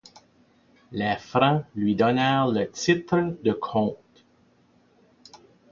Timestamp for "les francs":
0.91-1.63